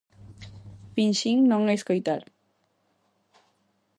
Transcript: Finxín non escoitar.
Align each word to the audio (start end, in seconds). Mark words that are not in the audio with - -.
Finxín 0.95 1.37
non 1.51 1.63
escoitar. 1.77 2.21